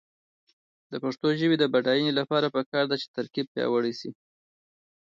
[0.91, 4.09] د پښتو ژبې د بډاینې لپاره پکار ده چې ترکیب پیاوړی شي.